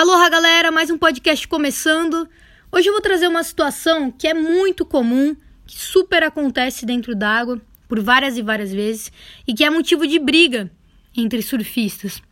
Aloha, 0.00 0.30
galera! 0.30 0.70
Mais 0.70 0.88
um 0.88 0.96
podcast 0.96 1.46
começando. 1.46 2.26
Hoje 2.72 2.88
eu 2.88 2.92
vou 2.94 3.02
trazer 3.02 3.28
uma 3.28 3.44
situação 3.44 4.10
que 4.10 4.26
é 4.26 4.32
muito 4.32 4.82
comum, 4.82 5.36
que 5.66 5.76
super 5.78 6.22
acontece 6.22 6.86
dentro 6.86 7.14
d'água 7.14 7.60
por 7.86 8.00
várias 8.00 8.38
e 8.38 8.42
várias 8.42 8.72
vezes 8.72 9.12
e 9.46 9.52
que 9.52 9.62
é 9.62 9.68
motivo 9.68 10.06
de 10.06 10.18
briga 10.18 10.70
entre 11.14 11.42
surfistas. 11.42 12.22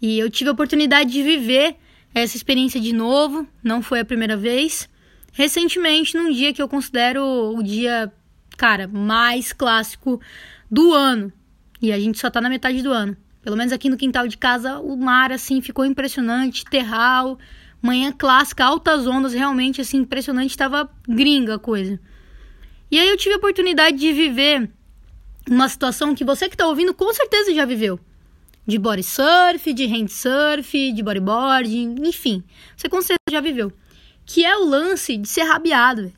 E 0.00 0.18
eu 0.18 0.30
tive 0.30 0.48
a 0.48 0.54
oportunidade 0.54 1.12
de 1.12 1.22
viver 1.22 1.76
essa 2.14 2.34
experiência 2.34 2.80
de 2.80 2.94
novo, 2.94 3.46
não 3.62 3.82
foi 3.82 4.00
a 4.00 4.06
primeira 4.06 4.34
vez. 4.34 4.88
Recentemente, 5.34 6.16
num 6.16 6.32
dia 6.32 6.50
que 6.54 6.62
eu 6.62 6.66
considero 6.66 7.22
o 7.54 7.62
dia, 7.62 8.10
cara, 8.56 8.88
mais 8.88 9.52
clássico 9.52 10.18
do 10.70 10.94
ano. 10.94 11.30
E 11.82 11.92
a 11.92 12.00
gente 12.00 12.18
só 12.18 12.30
tá 12.30 12.40
na 12.40 12.48
metade 12.48 12.82
do 12.82 12.90
ano. 12.90 13.14
Pelo 13.42 13.56
menos 13.56 13.72
aqui 13.72 13.90
no 13.90 13.96
quintal 13.96 14.28
de 14.28 14.38
casa, 14.38 14.78
o 14.78 14.96
mar, 14.96 15.32
assim, 15.32 15.60
ficou 15.60 15.84
impressionante, 15.84 16.64
terral, 16.64 17.38
manhã 17.82 18.12
clássica, 18.12 18.64
altas 18.64 19.06
ondas, 19.06 19.34
realmente, 19.34 19.80
assim, 19.80 19.98
impressionante, 19.98 20.56
tava 20.56 20.88
gringa 21.08 21.56
a 21.56 21.58
coisa. 21.58 21.98
E 22.90 22.98
aí 23.00 23.08
eu 23.08 23.16
tive 23.16 23.34
a 23.34 23.38
oportunidade 23.38 23.96
de 23.96 24.12
viver 24.12 24.70
uma 25.50 25.68
situação 25.68 26.14
que 26.14 26.24
você 26.24 26.48
que 26.48 26.56
tá 26.56 26.66
ouvindo 26.66 26.94
com 26.94 27.12
certeza 27.12 27.52
já 27.52 27.64
viveu. 27.64 27.98
De 28.64 28.78
body 28.78 29.02
surf, 29.02 29.72
de 29.72 29.86
handsurf, 29.86 30.92
de 30.92 31.02
bodyboarding, 31.02 31.96
enfim. 32.06 32.44
Você 32.76 32.88
com 32.88 33.00
certeza 33.00 33.32
já 33.32 33.40
viveu. 33.40 33.72
Que 34.24 34.44
é 34.44 34.56
o 34.56 34.64
lance 34.64 35.16
de 35.16 35.26
ser 35.26 35.42
rabiado. 35.42 36.12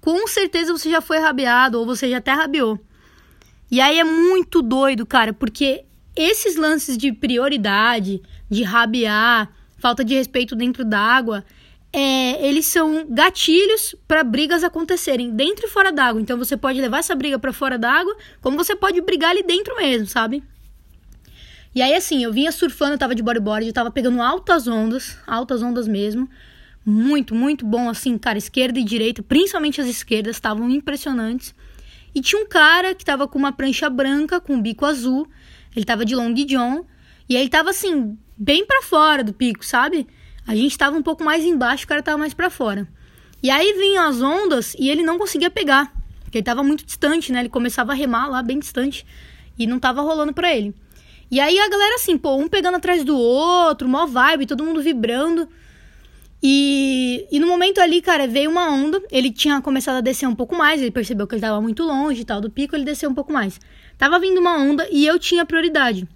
Com 0.00 0.26
certeza 0.26 0.72
você 0.76 0.90
já 0.90 1.00
foi 1.00 1.18
rabiado 1.18 1.78
ou 1.78 1.86
você 1.86 2.10
já 2.10 2.16
até 2.16 2.32
rabiou. 2.32 2.80
E 3.70 3.80
aí 3.80 4.00
é 4.00 4.04
muito 4.04 4.62
doido, 4.62 5.06
cara, 5.06 5.32
porque 5.32 5.84
esses 6.14 6.56
lances 6.56 6.96
de 6.96 7.12
prioridade, 7.12 8.22
de 8.48 8.62
rabiar, 8.62 9.50
falta 9.78 10.04
de 10.04 10.14
respeito 10.14 10.54
dentro 10.54 10.84
d'água, 10.84 11.44
é, 11.92 12.46
eles 12.46 12.66
são 12.66 13.06
gatilhos 13.08 13.96
para 14.06 14.22
brigas 14.22 14.62
acontecerem 14.62 15.30
dentro 15.30 15.66
e 15.66 15.70
fora 15.70 15.90
d'água. 15.90 16.20
Então 16.20 16.38
você 16.38 16.56
pode 16.56 16.80
levar 16.80 16.98
essa 16.98 17.14
briga 17.14 17.38
para 17.38 17.52
fora 17.52 17.78
d'água, 17.78 18.16
como 18.40 18.56
você 18.56 18.76
pode 18.76 19.00
brigar 19.00 19.30
ali 19.30 19.42
dentro 19.42 19.76
mesmo, 19.76 20.06
sabe? 20.06 20.42
E 21.74 21.82
aí 21.82 21.94
assim, 21.94 22.22
eu 22.22 22.32
vinha 22.32 22.52
surfando, 22.52 22.94
eu 22.94 22.98
tava 22.98 23.14
de 23.14 23.22
bodyboard, 23.22 23.66
eu 23.66 23.72
tava 23.72 23.90
pegando 23.90 24.20
altas 24.20 24.66
ondas, 24.66 25.16
altas 25.26 25.62
ondas 25.62 25.88
mesmo. 25.88 26.28
Muito, 26.84 27.34
muito 27.34 27.64
bom 27.66 27.88
assim, 27.88 28.16
cara, 28.16 28.38
esquerda 28.38 28.78
e 28.78 28.84
direita, 28.84 29.22
principalmente 29.22 29.80
as 29.80 29.86
esquerdas 29.86 30.36
estavam 30.36 30.68
impressionantes. 30.70 31.54
E 32.14 32.20
tinha 32.20 32.40
um 32.42 32.46
cara 32.46 32.94
que 32.94 33.04
tava 33.04 33.28
com 33.28 33.38
uma 33.38 33.52
prancha 33.52 33.88
branca 33.88 34.40
com 34.40 34.54
um 34.54 34.62
bico 34.62 34.84
azul 34.84 35.28
ele 35.74 35.84
tava 35.84 36.04
de 36.04 36.14
long 36.14 36.32
john 36.32 36.84
e 37.28 37.36
ele 37.36 37.48
tava 37.48 37.70
assim, 37.70 38.18
bem 38.36 38.66
para 38.66 38.82
fora 38.82 39.22
do 39.22 39.32
pico, 39.32 39.64
sabe? 39.64 40.06
A 40.46 40.54
gente 40.54 40.76
tava 40.76 40.96
um 40.96 41.02
pouco 41.02 41.22
mais 41.22 41.44
embaixo, 41.44 41.84
o 41.84 41.88
cara 41.88 42.02
tava 42.02 42.18
mais 42.18 42.34
para 42.34 42.50
fora. 42.50 42.88
E 43.42 43.50
aí 43.50 43.72
vinham 43.74 44.04
as 44.04 44.20
ondas 44.20 44.74
e 44.78 44.90
ele 44.90 45.02
não 45.02 45.18
conseguia 45.18 45.50
pegar, 45.50 45.92
porque 46.22 46.38
ele 46.38 46.44
tava 46.44 46.62
muito 46.62 46.84
distante, 46.84 47.32
né? 47.32 47.40
Ele 47.40 47.48
começava 47.48 47.92
a 47.92 47.94
remar 47.94 48.28
lá 48.28 48.42
bem 48.42 48.58
distante 48.58 49.06
e 49.58 49.66
não 49.66 49.78
tava 49.78 50.00
rolando 50.02 50.32
para 50.32 50.54
ele. 50.54 50.74
E 51.30 51.38
aí 51.38 51.58
a 51.58 51.68
galera 51.68 51.94
assim, 51.94 52.18
pô, 52.18 52.34
um 52.36 52.48
pegando 52.48 52.76
atrás 52.76 53.04
do 53.04 53.16
outro, 53.16 53.88
mó 53.88 54.06
vibe, 54.06 54.46
todo 54.46 54.64
mundo 54.64 54.82
vibrando. 54.82 55.48
E, 56.42 57.26
e 57.30 57.38
no 57.38 57.46
momento 57.46 57.80
ali, 57.80 58.00
cara, 58.00 58.26
veio 58.26 58.50
uma 58.50 58.68
onda. 58.70 59.02
Ele 59.10 59.30
tinha 59.30 59.60
começado 59.60 59.96
a 59.96 60.00
descer 60.00 60.26
um 60.26 60.34
pouco 60.34 60.56
mais. 60.56 60.80
Ele 60.80 60.90
percebeu 60.90 61.26
que 61.26 61.34
ele 61.34 61.42
tava 61.42 61.60
muito 61.60 61.82
longe 61.82 62.22
e 62.22 62.24
tal 62.24 62.40
do 62.40 62.50
pico. 62.50 62.74
Ele 62.74 62.84
desceu 62.84 63.10
um 63.10 63.14
pouco 63.14 63.32
mais. 63.32 63.60
Tava 63.98 64.18
vindo 64.18 64.40
uma 64.40 64.56
onda 64.56 64.88
e 64.90 65.06
eu 65.06 65.18
tinha 65.18 65.44
prioridade. 65.44 66.08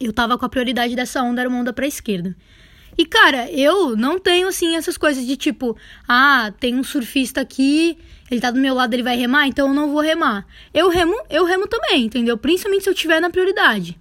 Eu 0.00 0.12
tava 0.12 0.36
com 0.36 0.44
a 0.44 0.48
prioridade 0.48 0.94
dessa 0.94 1.22
onda, 1.22 1.40
era 1.40 1.48
uma 1.48 1.58
onda 1.58 1.72
pra 1.72 1.86
esquerda. 1.86 2.36
E, 2.96 3.06
cara, 3.06 3.48
eu 3.52 3.96
não 3.96 4.18
tenho, 4.18 4.48
assim, 4.48 4.74
essas 4.74 4.96
coisas 4.96 5.24
de 5.24 5.36
tipo, 5.36 5.76
ah, 6.08 6.52
tem 6.58 6.74
um 6.74 6.82
surfista 6.82 7.40
aqui, 7.40 7.96
ele 8.28 8.40
tá 8.40 8.50
do 8.50 8.58
meu 8.58 8.74
lado, 8.74 8.92
ele 8.92 9.04
vai 9.04 9.16
remar, 9.16 9.46
então 9.46 9.68
eu 9.68 9.74
não 9.74 9.92
vou 9.92 10.00
remar. 10.00 10.44
Eu 10.74 10.88
remo, 10.88 11.14
eu 11.30 11.44
remo 11.44 11.68
também, 11.68 12.06
entendeu? 12.06 12.36
Principalmente 12.36 12.82
se 12.82 12.90
eu 12.90 12.94
tiver 12.94 13.20
na 13.20 13.30
prioridade. 13.30 13.96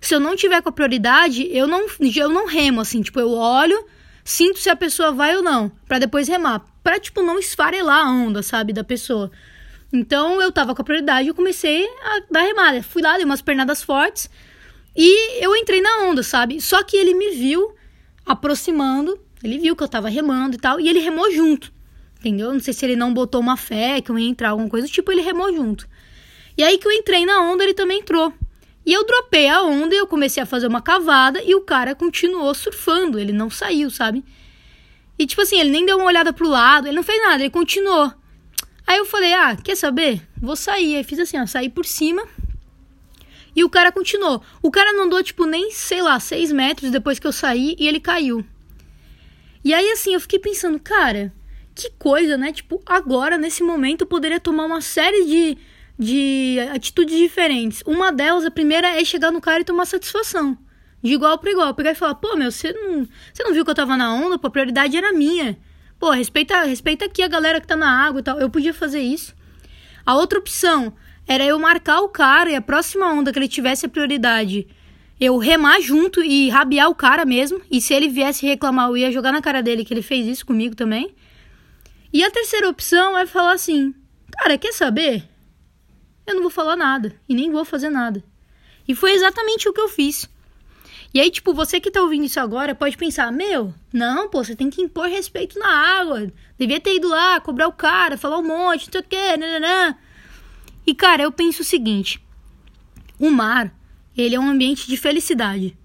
Se 0.00 0.12
eu 0.12 0.18
não 0.18 0.34
tiver 0.34 0.60
com 0.62 0.68
a 0.68 0.72
prioridade, 0.72 1.48
eu 1.52 1.68
não, 1.68 1.86
eu 2.16 2.28
não 2.28 2.48
remo, 2.48 2.80
assim, 2.80 3.02
tipo, 3.02 3.20
eu 3.20 3.30
olho, 3.30 3.86
sinto 4.30 4.58
se 4.60 4.70
a 4.70 4.76
pessoa 4.76 5.10
vai 5.10 5.36
ou 5.36 5.42
não, 5.42 5.70
para 5.88 5.98
depois 5.98 6.28
remar. 6.28 6.64
Pra, 6.82 6.98
tipo, 6.98 7.20
não 7.20 7.38
esfarelar 7.38 8.06
a 8.06 8.10
onda, 8.10 8.42
sabe, 8.42 8.72
da 8.72 8.84
pessoa. 8.84 9.30
Então 9.92 10.40
eu 10.40 10.52
tava 10.52 10.72
com 10.74 10.82
a 10.82 10.84
prioridade 10.84 11.26
eu 11.26 11.34
comecei 11.34 11.84
a 11.84 12.22
dar 12.30 12.42
remada. 12.42 12.82
Fui 12.82 13.02
lá, 13.02 13.16
dei 13.16 13.24
umas 13.24 13.42
pernadas 13.42 13.82
fortes 13.82 14.30
e 14.96 15.44
eu 15.44 15.54
entrei 15.56 15.80
na 15.80 16.02
onda, 16.02 16.22
sabe? 16.22 16.60
Só 16.60 16.82
que 16.84 16.96
ele 16.96 17.12
me 17.12 17.30
viu 17.30 17.74
aproximando, 18.24 19.18
ele 19.42 19.58
viu 19.58 19.74
que 19.74 19.82
eu 19.82 19.88
tava 19.88 20.08
remando 20.08 20.54
e 20.54 20.58
tal, 20.58 20.78
e 20.78 20.88
ele 20.88 21.00
remou 21.00 21.30
junto. 21.32 21.72
Entendeu? 22.20 22.52
Não 22.52 22.60
sei 22.60 22.72
se 22.72 22.84
ele 22.84 22.94
não 22.94 23.12
botou 23.12 23.40
uma 23.40 23.56
fé 23.56 24.00
que 24.00 24.10
eu 24.10 24.18
ia 24.18 24.28
entrar, 24.28 24.50
alguma 24.50 24.68
coisa 24.68 24.86
tipo, 24.86 25.10
ele 25.10 25.22
remou 25.22 25.52
junto. 25.52 25.88
E 26.56 26.62
aí 26.62 26.78
que 26.78 26.86
eu 26.86 26.92
entrei 26.92 27.26
na 27.26 27.40
onda, 27.50 27.64
ele 27.64 27.74
também 27.74 27.98
entrou. 27.98 28.32
E 28.84 28.92
eu 28.92 29.04
dropei 29.06 29.48
a 29.48 29.62
onda 29.62 29.94
e 29.94 29.98
eu 29.98 30.06
comecei 30.06 30.42
a 30.42 30.46
fazer 30.46 30.66
uma 30.66 30.80
cavada 30.80 31.42
e 31.42 31.54
o 31.54 31.60
cara 31.60 31.94
continuou 31.94 32.54
surfando, 32.54 33.18
ele 33.18 33.32
não 33.32 33.50
saiu, 33.50 33.90
sabe? 33.90 34.24
E 35.18 35.26
tipo 35.26 35.42
assim, 35.42 35.60
ele 35.60 35.70
nem 35.70 35.84
deu 35.84 35.98
uma 35.98 36.06
olhada 36.06 36.32
pro 36.32 36.48
lado, 36.48 36.88
ele 36.88 36.96
não 36.96 37.02
fez 37.02 37.22
nada, 37.22 37.42
ele 37.42 37.50
continuou. 37.50 38.12
Aí 38.86 38.98
eu 38.98 39.04
falei, 39.04 39.32
ah, 39.32 39.56
quer 39.56 39.76
saber? 39.76 40.20
Vou 40.36 40.56
sair. 40.56 40.96
Aí 40.96 41.04
fiz 41.04 41.18
assim, 41.20 41.38
ó, 41.38 41.46
saí 41.46 41.68
por 41.68 41.84
cima. 41.84 42.26
E 43.54 43.62
o 43.62 43.70
cara 43.70 43.92
continuou. 43.92 44.42
O 44.62 44.70
cara 44.70 44.92
não 44.92 45.04
andou, 45.04 45.22
tipo, 45.22 45.44
nem, 45.46 45.70
sei 45.70 46.02
lá, 46.02 46.18
seis 46.18 46.50
metros 46.50 46.90
depois 46.90 47.18
que 47.18 47.26
eu 47.26 47.32
saí 47.32 47.76
e 47.78 47.86
ele 47.86 48.00
caiu. 48.00 48.44
E 49.64 49.72
aí, 49.72 49.90
assim, 49.90 50.14
eu 50.14 50.20
fiquei 50.20 50.38
pensando, 50.38 50.80
cara, 50.80 51.32
que 51.74 51.90
coisa, 51.98 52.36
né? 52.36 52.52
Tipo, 52.52 52.82
agora, 52.84 53.36
nesse 53.36 53.62
momento, 53.62 54.00
eu 54.00 54.06
poderia 54.06 54.40
tomar 54.40 54.64
uma 54.64 54.80
série 54.80 55.24
de, 55.24 55.58
de 56.00 56.56
atitudes 56.72 57.18
diferentes. 57.18 57.82
Uma 57.86 58.10
delas, 58.10 58.46
a 58.46 58.50
primeira, 58.50 58.98
é 58.98 59.04
chegar 59.04 59.30
no 59.30 59.40
cara 59.40 59.60
e 59.60 59.64
tomar 59.64 59.84
satisfação. 59.84 60.56
De 61.02 61.12
igual 61.12 61.36
para 61.36 61.50
igual. 61.50 61.74
Pegar 61.74 61.92
e 61.92 61.94
falar, 61.94 62.14
pô, 62.14 62.34
meu, 62.36 62.50
você 62.50 62.72
não, 62.72 63.06
você 63.32 63.44
não 63.44 63.52
viu 63.52 63.62
que 63.66 63.70
eu 63.70 63.74
tava 63.74 63.98
na 63.98 64.14
onda? 64.14 64.38
Pô, 64.38 64.46
a 64.46 64.50
prioridade 64.50 64.96
era 64.96 65.12
minha. 65.12 65.58
Pô, 65.98 66.10
respeita, 66.10 66.62
respeita 66.62 67.04
aqui 67.04 67.22
a 67.22 67.28
galera 67.28 67.60
que 67.60 67.66
tá 67.66 67.76
na 67.76 68.06
água 68.06 68.20
e 68.20 68.22
tal. 68.22 68.40
Eu 68.40 68.48
podia 68.48 68.72
fazer 68.72 69.00
isso. 69.00 69.34
A 70.06 70.14
outra 70.14 70.38
opção 70.38 70.94
era 71.28 71.44
eu 71.44 71.58
marcar 71.58 72.00
o 72.00 72.08
cara 72.08 72.50
e 72.50 72.54
a 72.54 72.62
próxima 72.62 73.12
onda 73.12 73.30
que 73.30 73.38
ele 73.38 73.46
tivesse 73.46 73.84
a 73.84 73.88
prioridade, 73.88 74.66
eu 75.20 75.36
remar 75.36 75.80
junto 75.82 76.24
e 76.24 76.48
rabiar 76.48 76.88
o 76.88 76.94
cara 76.94 77.26
mesmo. 77.26 77.60
E 77.70 77.78
se 77.78 77.92
ele 77.92 78.08
viesse 78.08 78.46
reclamar, 78.46 78.88
eu 78.88 78.96
ia 78.96 79.12
jogar 79.12 79.32
na 79.32 79.42
cara 79.42 79.62
dele 79.62 79.84
que 79.84 79.92
ele 79.92 80.00
fez 80.00 80.26
isso 80.26 80.46
comigo 80.46 80.74
também. 80.74 81.14
E 82.10 82.24
a 82.24 82.30
terceira 82.30 82.70
opção 82.70 83.18
é 83.18 83.26
falar 83.26 83.52
assim: 83.52 83.94
Cara, 84.32 84.56
quer 84.56 84.72
saber? 84.72 85.29
Eu 86.30 86.36
não 86.36 86.42
vou 86.42 86.50
falar 86.50 86.76
nada 86.76 87.14
e 87.28 87.34
nem 87.34 87.50
vou 87.50 87.64
fazer 87.64 87.90
nada. 87.90 88.22
E 88.86 88.94
foi 88.94 89.12
exatamente 89.12 89.68
o 89.68 89.72
que 89.72 89.80
eu 89.80 89.88
fiz. 89.88 90.30
E 91.12 91.20
aí, 91.20 91.28
tipo, 91.28 91.52
você 91.52 91.80
que 91.80 91.90
tá 91.90 92.00
ouvindo 92.00 92.24
isso 92.24 92.38
agora 92.38 92.72
pode 92.72 92.96
pensar: 92.96 93.32
meu, 93.32 93.74
não, 93.92 94.28
pô, 94.28 94.44
você 94.44 94.54
tem 94.54 94.70
que 94.70 94.80
impor 94.80 95.08
respeito 95.08 95.58
na 95.58 95.68
água. 96.00 96.32
Devia 96.56 96.78
ter 96.78 96.94
ido 96.94 97.08
lá, 97.08 97.40
cobrar 97.40 97.66
o 97.66 97.72
cara, 97.72 98.16
falar 98.16 98.38
um 98.38 98.46
monte, 98.46 98.86
não 98.86 98.92
sei 98.92 99.00
o 99.00 99.04
quê, 99.04 99.36
nananã. 99.36 99.96
E, 100.86 100.94
cara, 100.94 101.24
eu 101.24 101.32
penso 101.32 101.62
o 101.62 101.64
seguinte: 101.64 102.24
o 103.18 103.28
mar, 103.28 103.74
ele 104.16 104.36
é 104.36 104.40
um 104.40 104.48
ambiente 104.48 104.86
de 104.86 104.96
felicidade. 104.96 105.76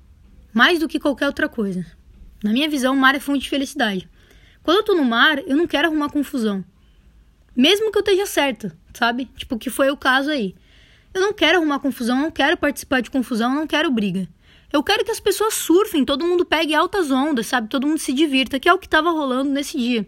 Mais 0.53 0.79
do 0.79 0.87
que 0.87 0.99
qualquer 0.99 1.25
outra 1.25 1.49
coisa. 1.49 1.85
Na 2.43 2.51
minha 2.51 2.69
visão, 2.69 2.93
o 2.93 2.97
mar 2.97 3.15
é 3.15 3.19
fonte 3.19 3.41
de 3.41 3.49
felicidade. 3.49 4.07
Quando 4.61 4.77
eu 4.77 4.83
tô 4.83 4.93
no 4.93 5.03
mar, 5.03 5.39
eu 5.39 5.57
não 5.57 5.65
quero 5.65 5.87
arrumar 5.87 6.09
confusão. 6.09 6.63
Mesmo 7.55 7.91
que 7.91 7.97
eu 7.97 8.01
esteja 8.01 8.25
certa, 8.25 8.77
sabe? 8.93 9.25
Tipo, 9.37 9.57
que 9.57 9.69
foi 9.69 9.89
o 9.89 9.97
caso 9.97 10.29
aí. 10.29 10.55
Eu 11.13 11.21
não 11.21 11.31
quero 11.31 11.57
arrumar 11.57 11.79
confusão, 11.79 12.17
não 12.17 12.31
quero 12.31 12.57
participar 12.57 13.01
de 13.01 13.09
confusão, 13.09 13.55
não 13.55 13.65
quero 13.65 13.89
briga. 13.89 14.27
Eu 14.73 14.83
quero 14.83 15.05
que 15.05 15.11
as 15.11 15.19
pessoas 15.21 15.53
surfem, 15.53 16.03
todo 16.03 16.25
mundo 16.25 16.45
pegue 16.45 16.75
altas 16.75 17.09
ondas, 17.09 17.47
sabe? 17.47 17.69
Todo 17.69 17.87
mundo 17.87 17.99
se 17.99 18.11
divirta, 18.11 18.59
que 18.59 18.67
é 18.67 18.73
o 18.73 18.77
que 18.77 18.87
estava 18.87 19.09
rolando 19.09 19.49
nesse 19.49 19.77
dia. 19.77 20.05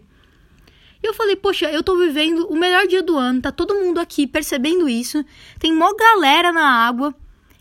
E 1.02 1.06
eu 1.06 1.14
falei, 1.14 1.36
poxa, 1.36 1.70
eu 1.70 1.82
tô 1.82 1.96
vivendo 1.96 2.46
o 2.48 2.56
melhor 2.56 2.86
dia 2.86 3.02
do 3.02 3.16
ano, 3.16 3.40
tá 3.40 3.52
todo 3.52 3.74
mundo 3.74 3.98
aqui 3.98 4.26
percebendo 4.26 4.88
isso, 4.88 5.24
tem 5.58 5.72
mó 5.72 5.94
galera 5.94 6.52
na 6.52 6.86
água. 6.86 7.14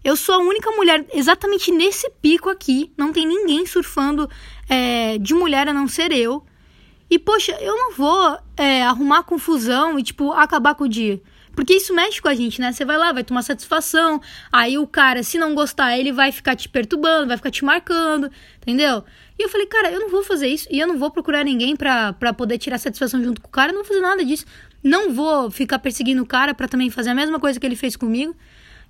Eu 0.03 0.15
sou 0.15 0.35
a 0.35 0.39
única 0.39 0.71
mulher 0.71 1.05
exatamente 1.13 1.71
nesse 1.71 2.09
pico 2.21 2.49
aqui, 2.49 2.91
não 2.97 3.13
tem 3.13 3.27
ninguém 3.27 3.65
surfando 3.65 4.29
é, 4.67 5.17
de 5.17 5.33
mulher 5.33 5.69
a 5.69 5.73
não 5.73 5.87
ser 5.87 6.11
eu. 6.11 6.43
E, 7.09 7.17
poxa, 7.17 7.53
eu 7.61 7.75
não 7.75 7.93
vou 7.93 8.37
é, 8.57 8.83
arrumar 8.83 9.23
confusão 9.23 9.97
e, 9.97 10.03
tipo, 10.03 10.31
acabar 10.31 10.75
com 10.75 10.83
o 10.83 10.89
dia. 10.89 11.21
Porque 11.57 11.73
isso 11.73 11.91
mexe 11.91 12.21
com 12.21 12.27
a 12.27 12.35
gente, 12.35 12.61
né? 12.61 12.71
Você 12.71 12.85
vai 12.85 12.97
lá, 12.97 13.11
vai 13.11 13.23
tomar 13.23 13.41
satisfação. 13.41 14.21
Aí 14.51 14.77
o 14.77 14.85
cara, 14.85 15.23
se 15.23 15.39
não 15.39 15.55
gostar, 15.55 15.97
ele 15.97 16.11
vai 16.11 16.31
ficar 16.31 16.55
te 16.55 16.69
perturbando, 16.69 17.29
vai 17.29 17.37
ficar 17.37 17.49
te 17.49 17.65
marcando, 17.65 18.29
entendeu? 18.61 19.03
E 19.39 19.43
eu 19.43 19.49
falei, 19.49 19.65
cara, 19.65 19.91
eu 19.91 19.99
não 19.99 20.09
vou 20.09 20.21
fazer 20.23 20.47
isso. 20.47 20.67
E 20.69 20.79
eu 20.79 20.85
não 20.85 20.99
vou 20.99 21.09
procurar 21.09 21.43
ninguém 21.43 21.75
pra, 21.75 22.13
pra 22.13 22.31
poder 22.31 22.59
tirar 22.59 22.77
satisfação 22.77 23.23
junto 23.23 23.41
com 23.41 23.47
o 23.47 23.51
cara. 23.51 23.71
Eu 23.71 23.73
não 23.73 23.81
vou 23.81 23.87
fazer 23.87 24.01
nada 24.01 24.23
disso. 24.23 24.45
Não 24.83 25.11
vou 25.11 25.49
ficar 25.49 25.79
perseguindo 25.79 26.21
o 26.21 26.27
cara 26.27 26.53
pra 26.53 26.67
também 26.67 26.91
fazer 26.91 27.09
a 27.09 27.15
mesma 27.15 27.39
coisa 27.39 27.59
que 27.59 27.65
ele 27.65 27.75
fez 27.75 27.95
comigo. 27.95 28.35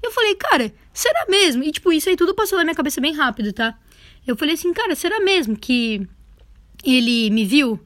Eu 0.04 0.12
falei, 0.12 0.36
cara, 0.36 0.74
será 0.92 1.25
mesmo? 1.30 1.64
E 1.64 1.72
tipo, 1.72 1.92
isso 1.94 2.10
aí 2.10 2.18
tudo 2.18 2.36
passou 2.36 2.58
na 2.58 2.66
minha 2.66 2.75
cabeça 2.75 3.00
bem 3.00 3.14
rápido, 3.14 3.54
tá? 3.54 3.78
Eu 4.25 4.36
falei 4.36 4.56
assim, 4.56 4.74
cara, 4.74 4.94
será 4.94 5.22
mesmo 5.22 5.56
que 5.56 6.06
ele 6.84 7.30
me 7.30 7.46
viu? 7.46 7.80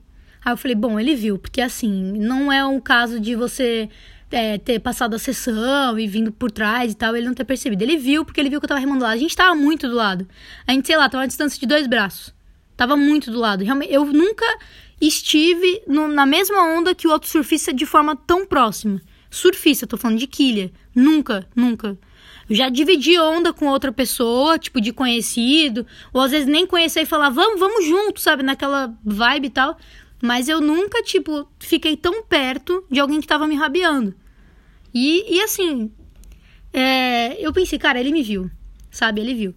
Aí 0.43 0.53
eu 0.53 0.57
falei, 0.57 0.75
bom, 0.75 0.99
ele 0.99 1.15
viu, 1.15 1.37
porque 1.37 1.61
assim, 1.61 2.13
não 2.17 2.51
é 2.51 2.65
um 2.65 2.79
caso 2.79 3.19
de 3.19 3.35
você 3.35 3.89
é, 4.31 4.57
ter 4.57 4.79
passado 4.79 5.15
a 5.15 5.19
sessão 5.19 5.99
e 5.99 6.07
vindo 6.07 6.31
por 6.31 6.49
trás 6.49 6.91
e 6.91 6.95
tal, 6.95 7.15
ele 7.15 7.27
não 7.27 7.33
ter 7.33 7.43
percebido. 7.43 7.83
Ele 7.83 7.97
viu, 7.97 8.25
porque 8.25 8.39
ele 8.39 8.49
viu 8.49 8.59
que 8.59 8.65
eu 8.65 8.69
tava 8.69 8.79
remando 8.79 9.03
lá. 9.03 9.09
A 9.11 9.17
gente 9.17 9.35
tava 9.35 9.53
muito 9.53 9.87
do 9.87 9.95
lado. 9.95 10.27
A 10.65 10.71
gente, 10.71 10.87
sei 10.87 10.97
lá, 10.97 11.09
tava 11.09 11.23
a 11.23 11.27
distância 11.27 11.59
de 11.59 11.65
dois 11.65 11.85
braços. 11.85 12.33
Tava 12.75 12.95
muito 12.95 13.29
do 13.29 13.37
lado. 13.37 13.63
Realmente, 13.63 13.93
eu 13.93 14.05
nunca 14.05 14.45
estive 14.99 15.83
no, 15.87 16.07
na 16.07 16.25
mesma 16.25 16.63
onda 16.63 16.95
que 16.95 17.07
o 17.07 17.11
outro 17.11 17.29
surfista 17.29 17.73
de 17.73 17.85
forma 17.85 18.15
tão 18.15 18.45
próxima. 18.45 19.01
Surfista, 19.29 19.85
tô 19.85 19.97
falando 19.97 20.17
de 20.17 20.27
quilha. 20.27 20.71
Nunca, 20.95 21.47
nunca. 21.55 21.97
Eu 22.49 22.55
já 22.55 22.69
dividi 22.69 23.17
onda 23.17 23.53
com 23.53 23.67
outra 23.67 23.91
pessoa, 23.91 24.59
tipo 24.59 24.81
de 24.81 24.91
conhecido, 24.91 25.85
ou 26.11 26.21
às 26.21 26.31
vezes 26.31 26.47
nem 26.47 26.67
conhecer 26.67 27.01
e 27.01 27.05
falar, 27.05 27.29
vamos, 27.29 27.59
vamos 27.59 27.85
junto, 27.85 28.19
sabe, 28.19 28.43
naquela 28.43 28.93
vibe 29.05 29.47
e 29.47 29.49
tal. 29.49 29.77
Mas 30.21 30.47
eu 30.47 30.61
nunca, 30.61 31.01
tipo, 31.01 31.47
fiquei 31.59 31.97
tão 31.97 32.23
perto 32.23 32.85
de 32.89 32.99
alguém 32.99 33.19
que 33.19 33.27
tava 33.27 33.47
me 33.47 33.55
rabiando. 33.55 34.13
E, 34.93 35.37
e 35.37 35.41
assim, 35.41 35.91
é, 36.71 37.43
eu 37.45 37.51
pensei, 37.51 37.79
cara, 37.79 37.99
ele 37.99 38.11
me 38.11 38.21
viu, 38.21 38.49
sabe? 38.89 39.21
Ele 39.21 39.33
viu. 39.33 39.55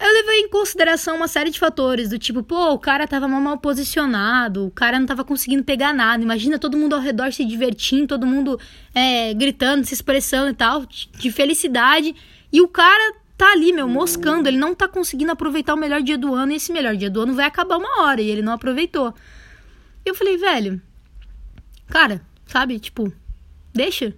Eu 0.00 0.12
levei 0.12 0.40
em 0.42 0.48
consideração 0.48 1.16
uma 1.16 1.26
série 1.26 1.50
de 1.50 1.58
fatores, 1.58 2.08
do 2.08 2.18
tipo, 2.18 2.42
pô, 2.42 2.72
o 2.72 2.78
cara 2.78 3.06
tava 3.06 3.26
mal, 3.26 3.40
mal 3.40 3.58
posicionado, 3.58 4.66
o 4.66 4.70
cara 4.70 4.98
não 4.98 5.06
tava 5.06 5.24
conseguindo 5.24 5.64
pegar 5.64 5.92
nada. 5.92 6.22
Imagina 6.22 6.58
todo 6.58 6.76
mundo 6.76 6.94
ao 6.94 7.00
redor 7.00 7.32
se 7.32 7.44
divertindo, 7.44 8.06
todo 8.06 8.24
mundo 8.24 8.60
é, 8.94 9.34
gritando, 9.34 9.84
se 9.84 9.94
expressando 9.94 10.50
e 10.50 10.54
tal, 10.54 10.86
de 10.86 11.32
felicidade. 11.32 12.14
E 12.52 12.60
o 12.60 12.68
cara 12.68 13.14
tá 13.36 13.50
ali, 13.52 13.72
meu, 13.72 13.88
moscando, 13.88 14.48
ele 14.48 14.56
não 14.56 14.72
tá 14.72 14.86
conseguindo 14.86 15.32
aproveitar 15.32 15.74
o 15.74 15.76
melhor 15.76 16.00
dia 16.00 16.16
do 16.16 16.32
ano, 16.32 16.52
e 16.52 16.56
esse 16.56 16.72
melhor 16.72 16.96
dia 16.96 17.10
do 17.10 17.20
ano 17.20 17.34
vai 17.34 17.46
acabar 17.46 17.76
uma 17.76 18.02
hora, 18.02 18.20
e 18.20 18.30
ele 18.30 18.42
não 18.42 18.52
aproveitou. 18.52 19.12
Eu 20.08 20.14
falei, 20.14 20.38
velho, 20.38 20.80
cara, 21.88 22.22
sabe, 22.46 22.78
tipo, 22.78 23.12
deixa. 23.74 24.14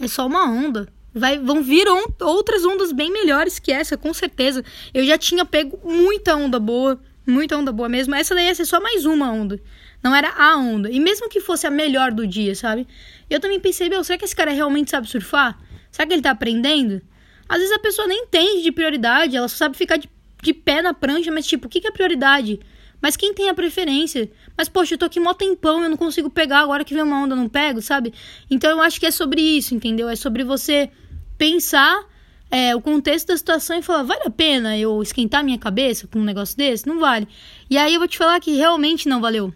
É 0.00 0.08
só 0.08 0.26
uma 0.26 0.44
onda. 0.44 0.88
Vai, 1.14 1.38
vão 1.38 1.62
vir 1.62 1.86
on 1.86 2.04
outras 2.22 2.64
ondas 2.64 2.90
bem 2.92 3.12
melhores 3.12 3.58
que 3.58 3.70
essa, 3.70 3.96
com 3.96 4.14
certeza. 4.14 4.64
Eu 4.94 5.04
já 5.04 5.18
tinha 5.18 5.44
pego 5.44 5.78
muita 5.84 6.34
onda 6.34 6.58
boa, 6.58 6.98
muita 7.26 7.58
onda 7.58 7.70
boa 7.70 7.88
mesmo. 7.88 8.14
Essa 8.14 8.34
daí 8.34 8.46
ia 8.46 8.54
ser 8.54 8.64
só 8.64 8.80
mais 8.80 9.04
uma 9.04 9.30
onda. 9.30 9.60
Não 10.02 10.14
era 10.14 10.30
a 10.30 10.56
onda. 10.56 10.90
E 10.90 10.98
mesmo 10.98 11.28
que 11.28 11.40
fosse 11.40 11.66
a 11.66 11.70
melhor 11.70 12.10
do 12.10 12.26
dia, 12.26 12.54
sabe? 12.54 12.88
Eu 13.28 13.38
também 13.38 13.60
pensei, 13.60 13.90
meu, 13.90 14.02
será 14.02 14.18
que 14.18 14.24
esse 14.24 14.34
cara 14.34 14.50
realmente 14.50 14.90
sabe 14.90 15.06
surfar? 15.06 15.58
Será 15.90 16.06
que 16.06 16.14
ele 16.14 16.22
tá 16.22 16.30
aprendendo? 16.30 17.02
Às 17.46 17.58
vezes 17.58 17.72
a 17.74 17.78
pessoa 17.78 18.08
nem 18.08 18.22
entende 18.22 18.62
de 18.62 18.72
prioridade, 18.72 19.36
ela 19.36 19.46
só 19.46 19.56
sabe 19.56 19.76
ficar 19.76 19.98
de, 19.98 20.08
de 20.42 20.54
pé 20.54 20.80
na 20.80 20.94
prancha, 20.94 21.30
mas 21.30 21.46
tipo, 21.46 21.66
o 21.66 21.70
que, 21.70 21.82
que 21.82 21.86
é 21.86 21.90
prioridade? 21.90 22.58
Mas 23.02 23.16
quem 23.16 23.34
tem 23.34 23.48
a 23.48 23.54
preferência? 23.54 24.30
Mas, 24.56 24.68
poxa, 24.68 24.94
eu 24.94 24.98
tô 24.98 25.06
aqui 25.06 25.18
mó 25.18 25.32
tempão, 25.34 25.82
eu 25.82 25.90
não 25.90 25.96
consigo 25.96 26.28
pegar, 26.28 26.60
agora 26.60 26.84
que 26.84 26.94
vem 26.94 27.02
uma 27.02 27.22
onda 27.22 27.34
eu 27.34 27.38
não 27.38 27.48
pego, 27.48 27.80
sabe? 27.80 28.12
Então 28.50 28.70
eu 28.70 28.80
acho 28.80 29.00
que 29.00 29.06
é 29.06 29.10
sobre 29.10 29.40
isso, 29.40 29.74
entendeu? 29.74 30.08
É 30.08 30.16
sobre 30.16 30.44
você 30.44 30.90
pensar 31.38 32.04
é, 32.50 32.76
o 32.76 32.82
contexto 32.82 33.28
da 33.28 33.36
situação 33.36 33.78
e 33.78 33.82
falar, 33.82 34.02
vale 34.02 34.24
a 34.26 34.30
pena 34.30 34.76
eu 34.76 35.02
esquentar 35.02 35.42
minha 35.42 35.58
cabeça 35.58 36.06
com 36.06 36.18
um 36.18 36.24
negócio 36.24 36.54
desse? 36.54 36.86
Não 36.86 37.00
vale. 37.00 37.26
E 37.70 37.78
aí 37.78 37.94
eu 37.94 37.98
vou 37.98 38.06
te 38.06 38.18
falar 38.18 38.38
que 38.40 38.54
realmente 38.54 39.08
não 39.08 39.22
valeu. 39.22 39.52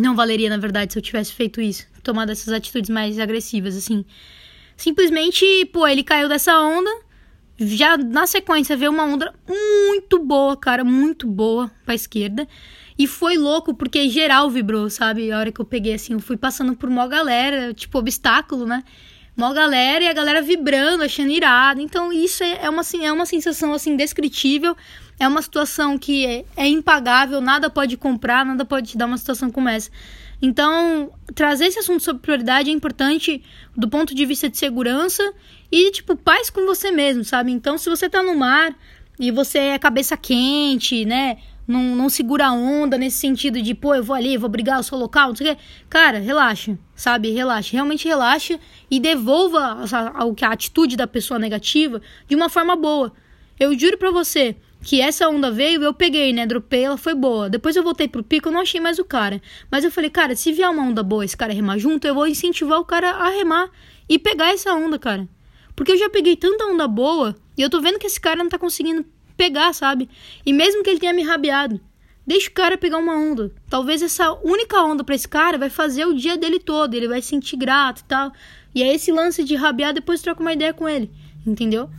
Não 0.00 0.16
valeria, 0.16 0.48
na 0.48 0.56
verdade, 0.56 0.94
se 0.94 0.98
eu 0.98 1.02
tivesse 1.02 1.30
feito 1.32 1.60
isso. 1.60 1.86
Tomado 2.02 2.32
essas 2.32 2.50
atitudes 2.52 2.88
mais 2.88 3.18
agressivas, 3.18 3.76
assim. 3.76 4.02
Simplesmente, 4.74 5.44
pô, 5.66 5.86
ele 5.86 6.02
caiu 6.02 6.26
dessa 6.26 6.58
onda. 6.58 6.90
Já 7.58 7.98
na 7.98 8.26
sequência 8.26 8.76
veio 8.78 8.90
uma 8.90 9.04
onda 9.04 9.34
muito 9.46 10.18
boa, 10.18 10.56
cara, 10.56 10.82
muito 10.82 11.26
boa 11.26 11.70
pra 11.84 11.94
esquerda. 11.94 12.48
E 13.02 13.06
foi 13.08 13.36
louco 13.36 13.74
porque 13.74 14.08
geral 14.08 14.48
vibrou, 14.48 14.88
sabe? 14.88 15.32
A 15.32 15.36
hora 15.36 15.50
que 15.50 15.60
eu 15.60 15.64
peguei 15.64 15.94
assim, 15.94 16.12
eu 16.12 16.20
fui 16.20 16.36
passando 16.36 16.76
por 16.76 16.88
uma 16.88 17.08
galera, 17.08 17.74
tipo 17.74 17.98
obstáculo, 17.98 18.64
né? 18.64 18.84
Uma 19.36 19.52
galera 19.52 20.04
e 20.04 20.06
a 20.06 20.12
galera 20.12 20.40
vibrando, 20.40 21.02
achando 21.02 21.32
irado. 21.32 21.80
Então 21.80 22.12
isso 22.12 22.44
é, 22.44 22.60
é 22.62 22.70
uma, 22.70 22.82
assim, 22.82 23.04
é 23.04 23.12
uma 23.12 23.26
sensação 23.26 23.72
assim 23.72 23.94
indescritível. 23.94 24.76
É 25.18 25.26
uma 25.26 25.42
situação 25.42 25.98
que 25.98 26.24
é, 26.24 26.44
é 26.56 26.68
impagável, 26.68 27.40
nada 27.40 27.68
pode 27.68 27.96
comprar, 27.96 28.46
nada 28.46 28.64
pode 28.64 28.90
te 28.90 28.96
dar 28.96 29.06
uma 29.06 29.18
situação 29.18 29.50
como 29.50 29.68
essa. 29.68 29.90
Então, 30.40 31.12
trazer 31.34 31.66
esse 31.66 31.80
assunto 31.80 32.04
sobre 32.04 32.22
prioridade 32.22 32.70
é 32.70 32.72
importante 32.72 33.42
do 33.76 33.88
ponto 33.88 34.14
de 34.14 34.24
vista 34.24 34.48
de 34.48 34.58
segurança 34.58 35.24
e, 35.72 35.90
tipo, 35.90 36.14
paz 36.14 36.50
com 36.50 36.64
você 36.66 36.92
mesmo, 36.92 37.24
sabe? 37.24 37.50
Então, 37.50 37.76
se 37.76 37.90
você 37.90 38.08
tá 38.08 38.22
no 38.22 38.36
mar 38.36 38.72
e 39.18 39.32
você 39.32 39.58
é 39.58 39.78
cabeça 39.78 40.16
quente, 40.16 41.04
né? 41.04 41.38
Não, 41.66 41.96
não 41.96 42.08
segura 42.08 42.46
a 42.46 42.52
onda 42.52 42.98
nesse 42.98 43.18
sentido 43.18 43.60
de, 43.62 43.74
pô, 43.74 43.94
eu 43.94 44.02
vou 44.02 44.16
ali, 44.16 44.36
vou 44.36 44.48
brigar, 44.48 44.78
eu 44.78 44.82
sou 44.82 44.98
local, 44.98 45.28
não 45.28 45.36
sei 45.36 45.52
o 45.52 45.56
quê. 45.56 45.62
Cara, 45.88 46.18
relaxa, 46.18 46.78
sabe? 46.94 47.30
Relaxa, 47.30 47.72
realmente 47.72 48.06
relaxa 48.06 48.58
e 48.90 48.98
devolva 48.98 49.60
a, 49.60 49.84
a, 49.84 50.48
a 50.48 50.52
atitude 50.52 50.96
da 50.96 51.06
pessoa 51.06 51.38
negativa 51.38 52.00
de 52.28 52.34
uma 52.34 52.48
forma 52.48 52.74
boa. 52.76 53.12
Eu 53.58 53.78
juro 53.78 53.96
pra 53.96 54.10
você 54.10 54.56
que 54.82 55.00
essa 55.00 55.28
onda 55.28 55.50
veio, 55.50 55.82
eu 55.82 55.94
peguei, 55.94 56.32
né? 56.32 56.44
Dropei, 56.44 56.84
ela 56.84 56.96
foi 56.96 57.14
boa. 57.14 57.48
Depois 57.48 57.76
eu 57.76 57.84
voltei 57.84 58.08
pro 58.08 58.24
pico, 58.24 58.48
eu 58.48 58.52
não 58.52 58.60
achei 58.60 58.80
mais 58.80 58.98
o 58.98 59.04
cara. 59.04 59.40
Mas 59.70 59.84
eu 59.84 59.90
falei, 59.90 60.10
cara, 60.10 60.34
se 60.34 60.52
vier 60.52 60.68
uma 60.68 60.82
onda 60.82 61.02
boa 61.02 61.24
esse 61.24 61.36
cara 61.36 61.52
remar 61.52 61.78
junto, 61.78 62.06
eu 62.06 62.14
vou 62.14 62.26
incentivar 62.26 62.80
o 62.80 62.84
cara 62.84 63.10
a 63.10 63.28
remar 63.28 63.70
e 64.08 64.18
pegar 64.18 64.52
essa 64.52 64.74
onda, 64.74 64.98
cara. 64.98 65.28
Porque 65.76 65.92
eu 65.92 65.96
já 65.96 66.10
peguei 66.10 66.36
tanta 66.36 66.64
onda 66.66 66.88
boa 66.88 67.36
e 67.56 67.62
eu 67.62 67.70
tô 67.70 67.80
vendo 67.80 67.98
que 67.98 68.06
esse 68.06 68.20
cara 68.20 68.42
não 68.42 68.50
tá 68.50 68.58
conseguindo 68.58 69.04
pegar, 69.36 69.72
sabe? 69.72 70.08
E 70.44 70.52
mesmo 70.52 70.82
que 70.82 70.90
ele 70.90 71.00
tenha 71.00 71.12
me 71.12 71.22
rabiado, 71.22 71.80
deixa 72.26 72.48
o 72.48 72.52
cara 72.52 72.78
pegar 72.78 72.98
uma 72.98 73.14
onda. 73.14 73.52
Talvez 73.68 74.02
essa 74.02 74.32
única 74.44 74.82
onda 74.82 75.02
para 75.04 75.14
esse 75.14 75.28
cara 75.28 75.58
vai 75.58 75.70
fazer 75.70 76.06
o 76.06 76.14
dia 76.14 76.36
dele 76.36 76.58
todo, 76.58 76.94
ele 76.94 77.08
vai 77.08 77.20
se 77.20 77.28
sentir 77.28 77.56
grato 77.56 78.00
e 78.00 78.04
tal. 78.04 78.32
E 78.74 78.82
é 78.82 78.94
esse 78.94 79.12
lance 79.12 79.44
de 79.44 79.54
rabiar, 79.54 79.92
depois 79.92 80.22
troca 80.22 80.40
uma 80.40 80.52
ideia 80.52 80.72
com 80.72 80.88
ele, 80.88 81.10
entendeu? 81.46 81.90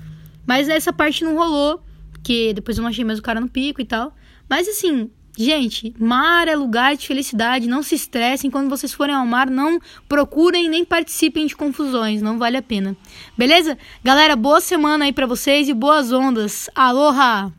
Mas 0.46 0.68
essa 0.68 0.92
parte 0.92 1.24
não 1.24 1.36
rolou, 1.36 1.82
que 2.24 2.54
depois 2.54 2.78
eu 2.78 2.82
não 2.82 2.90
achei 2.90 3.06
mais 3.06 3.20
o 3.20 3.24
cara 3.24 3.40
no 3.40 3.50
pico 3.50 3.82
e 3.82 3.86
tal. 3.86 4.16
Mas 4.50 4.68
assim, 4.68 5.10
Gente, 5.38 5.94
mar 6.00 6.48
é 6.48 6.56
lugar 6.56 6.96
de 6.96 7.08
felicidade, 7.08 7.68
não 7.68 7.82
se 7.82 7.96
estressem. 7.96 8.52
Quando 8.52 8.70
vocês 8.70 8.94
forem 8.94 9.16
ao 9.16 9.26
mar, 9.26 9.50
não 9.50 9.80
procurem 10.08 10.70
nem 10.70 10.84
participem 10.84 11.46
de 11.46 11.56
confusões, 11.56 12.22
não 12.22 12.38
vale 12.40 12.58
a 12.58 12.62
pena. 12.62 12.96
Beleza? 13.38 13.78
Galera, 14.04 14.36
boa 14.36 14.60
semana 14.60 15.06
aí 15.06 15.14
para 15.14 15.28
vocês 15.28 15.70
e 15.70 15.74
boas 15.74 16.12
ondas. 16.12 16.70
Aloha! 16.76 17.54